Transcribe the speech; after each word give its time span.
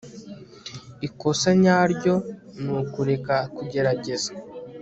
ikosa 1.07 1.49
nyaryo 1.61 2.15
ni 2.61 2.69
ukureka 2.81 3.35
kugerageza 3.55 4.31